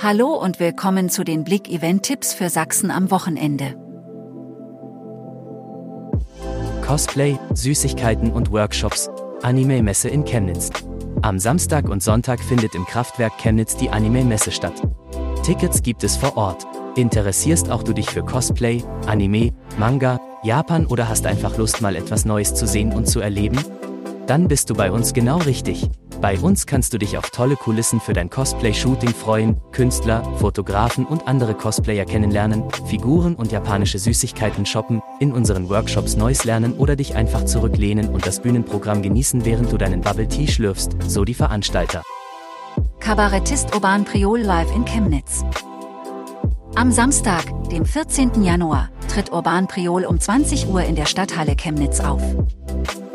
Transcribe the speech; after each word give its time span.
Hallo 0.00 0.28
und 0.28 0.60
willkommen 0.60 1.10
zu 1.10 1.24
den 1.24 1.42
Blick-Event-Tipps 1.42 2.32
für 2.32 2.50
Sachsen 2.50 2.92
am 2.92 3.10
Wochenende. 3.10 3.74
Cosplay, 6.86 7.36
Süßigkeiten 7.52 8.30
und 8.30 8.52
Workshops, 8.52 9.10
Anime-Messe 9.42 10.08
in 10.08 10.24
Chemnitz. 10.24 10.70
Am 11.22 11.40
Samstag 11.40 11.88
und 11.88 12.00
Sonntag 12.00 12.38
findet 12.38 12.76
im 12.76 12.86
Kraftwerk 12.86 13.38
Chemnitz 13.38 13.76
die 13.76 13.90
Anime-Messe 13.90 14.52
statt. 14.52 14.80
Tickets 15.42 15.82
gibt 15.82 16.04
es 16.04 16.16
vor 16.16 16.36
Ort. 16.36 16.64
Interessierst 16.94 17.68
auch 17.68 17.82
du 17.82 17.92
dich 17.92 18.08
für 18.08 18.24
Cosplay, 18.24 18.84
Anime, 19.08 19.52
Manga, 19.78 20.20
Japan 20.44 20.86
oder 20.86 21.08
hast 21.08 21.26
einfach 21.26 21.58
Lust 21.58 21.80
mal 21.80 21.96
etwas 21.96 22.24
Neues 22.24 22.54
zu 22.54 22.68
sehen 22.68 22.92
und 22.92 23.08
zu 23.08 23.18
erleben? 23.18 23.58
Dann 24.28 24.46
bist 24.46 24.68
du 24.68 24.74
bei 24.74 24.92
uns 24.92 25.14
genau 25.14 25.38
richtig. 25.38 25.88
Bei 26.20 26.38
uns 26.38 26.66
kannst 26.66 26.92
du 26.92 26.98
dich 26.98 27.16
auf 27.16 27.30
tolle 27.30 27.56
Kulissen 27.56 27.98
für 27.98 28.12
dein 28.12 28.28
Cosplay-Shooting 28.28 29.14
freuen, 29.14 29.58
Künstler, 29.72 30.22
Fotografen 30.36 31.06
und 31.06 31.26
andere 31.26 31.54
Cosplayer 31.54 32.04
kennenlernen, 32.04 32.64
Figuren 32.86 33.34
und 33.36 33.52
japanische 33.52 33.98
Süßigkeiten 33.98 34.66
shoppen, 34.66 35.00
in 35.18 35.32
unseren 35.32 35.70
Workshops 35.70 36.18
Neues 36.18 36.44
lernen 36.44 36.74
oder 36.74 36.94
dich 36.94 37.14
einfach 37.14 37.46
zurücklehnen 37.46 38.10
und 38.10 38.26
das 38.26 38.42
Bühnenprogramm 38.42 39.00
genießen, 39.00 39.46
während 39.46 39.72
du 39.72 39.78
deinen 39.78 40.02
Bubble 40.02 40.28
Tea 40.28 40.46
schlürfst, 40.46 40.92
so 41.06 41.24
die 41.24 41.34
Veranstalter. 41.34 42.02
Kabarettist 43.00 43.74
Urban 43.74 44.04
Priol 44.04 44.40
live 44.40 44.70
in 44.76 44.84
Chemnitz. 44.84 45.42
Am 46.74 46.92
Samstag, 46.92 47.44
dem 47.70 47.86
14. 47.86 48.44
Januar, 48.44 48.90
tritt 49.08 49.32
Urban 49.32 49.66
Priol 49.68 50.04
um 50.04 50.20
20 50.20 50.68
Uhr 50.68 50.82
in 50.82 50.96
der 50.96 51.06
Stadthalle 51.06 51.56
Chemnitz 51.56 52.00
auf. 52.00 52.22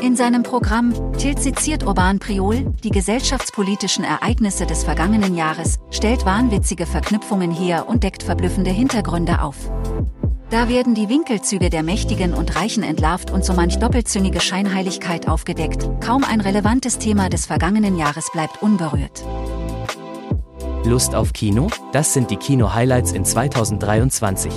In 0.04 0.18
seinem 0.18 0.44
Programm 0.44 1.14
Tilt 1.18 1.40
seziert 1.40 1.86
Urban 1.86 2.20
Priol 2.20 2.74
die 2.84 2.90
gesellschaftspolitischen 2.90 4.04
Ereignisse 4.04 4.66
des 4.66 4.84
vergangenen 4.84 5.34
Jahres, 5.34 5.80
stellt 5.92 6.26
wahnwitzige 6.26 6.86
Verknüpfungen 6.86 7.52
her 7.52 7.88
und 7.88 8.04
deckt 8.04 8.22
verblüffende 8.22 8.70
Hintergründe 8.70 9.42
auf. 9.42 9.56
Da 10.50 10.68
werden 10.68 10.94
die 10.94 11.08
Winkelzüge 11.08 11.70
der 11.70 11.84
Mächtigen 11.84 12.34
und 12.34 12.54
Reichen 12.58 12.84
entlarvt 12.84 13.32
und 13.32 13.46
so 13.46 13.54
manch 13.54 13.80
doppelzüngige 13.80 14.42
Scheinheiligkeit 14.42 15.30
aufgedeckt, 15.30 15.90
kaum 16.02 16.26
ein 16.26 16.42
relevantes 16.42 16.98
Thema 16.98 17.30
des 17.30 17.46
vergangenen 17.46 17.98
Jahres 17.98 18.30
bleibt 18.34 18.62
unberührt. 18.62 19.24
Lust 20.84 21.16
auf 21.16 21.32
Kino? 21.32 21.68
Das 21.94 22.14
sind 22.14 22.30
die 22.30 22.36
Kino-Highlights 22.36 23.14
in 23.14 23.24
2023. 23.24 24.52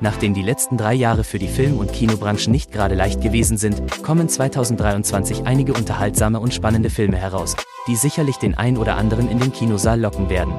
Nachdem 0.00 0.32
die 0.32 0.42
letzten 0.42 0.78
drei 0.78 0.94
Jahre 0.94 1.24
für 1.24 1.38
die 1.38 1.48
Film- 1.48 1.78
und 1.78 1.92
Kinobranche 1.92 2.50
nicht 2.50 2.72
gerade 2.72 2.94
leicht 2.94 3.20
gewesen 3.20 3.58
sind, 3.58 4.02
kommen 4.02 4.28
2023 4.28 5.46
einige 5.46 5.74
unterhaltsame 5.74 6.40
und 6.40 6.54
spannende 6.54 6.88
Filme 6.88 7.18
heraus, 7.18 7.54
die 7.86 7.96
sicherlich 7.96 8.36
den 8.36 8.54
ein 8.54 8.78
oder 8.78 8.96
anderen 8.96 9.30
in 9.30 9.38
den 9.38 9.52
Kinosaal 9.52 10.00
locken 10.00 10.30
werden. 10.30 10.54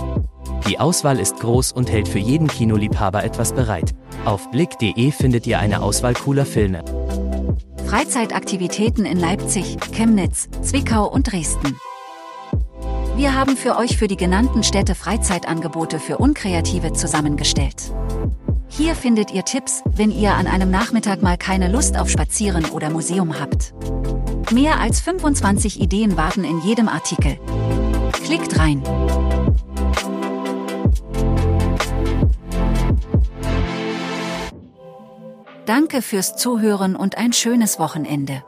Die 0.68 0.80
Auswahl 0.80 1.20
ist 1.20 1.40
groß 1.40 1.72
und 1.72 1.92
hält 1.92 2.08
für 2.08 2.20
jeden 2.20 2.48
Kinoliebhaber 2.48 3.24
etwas 3.24 3.54
bereit. 3.54 3.96
Auf 4.26 4.52
blick.de 4.52 5.12
findet 5.12 5.48
ihr 5.48 5.58
eine 5.58 5.82
Auswahl 5.82 6.14
cooler 6.14 6.46
Filme. 6.46 6.86
Freizeitaktivitäten 7.88 9.06
in 9.06 9.20
Leipzig, 9.20 9.78
Chemnitz, 9.92 10.50
Zwickau 10.62 11.10
und 11.10 11.32
Dresden. 11.32 11.78
Wir 13.18 13.36
haben 13.36 13.58
für 13.58 13.76
euch 13.78 13.98
für 13.98 14.08
die 14.08 14.18
genannten 14.18 14.64
Städte 14.64 14.96
Freizeitangebote 14.96 16.00
für 16.00 16.18
Unkreative 16.18 16.94
zusammengestellt. 16.94 17.92
Hier 18.74 18.96
findet 18.96 19.32
ihr 19.32 19.44
Tipps, 19.44 19.84
wenn 19.86 20.12
ihr 20.12 20.34
an 20.34 20.48
einem 20.48 20.72
Nachmittag 20.72 21.22
mal 21.22 21.38
keine 21.38 21.70
Lust 21.70 21.98
auf 21.98 22.10
Spazieren 22.10 22.66
oder 22.70 22.90
Museum 22.90 23.38
habt. 23.38 23.74
Mehr 24.52 24.80
als 24.80 25.02
25 25.02 25.82
Ideen 25.82 26.16
warten 26.16 26.46
in 26.46 26.62
jedem 26.62 26.88
Artikel. 26.88 27.38
Klickt 28.14 28.58
rein. 28.58 28.82
Danke 35.66 36.02
fürs 36.02 36.38
Zuhören 36.38 36.96
und 36.96 37.18
ein 37.18 37.34
schönes 37.34 37.78
Wochenende. 37.78 38.42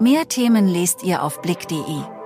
Mehr 0.00 0.26
Themen 0.28 0.66
lest 0.66 1.04
ihr 1.04 1.22
auf 1.22 1.40
blick.de. 1.40 2.19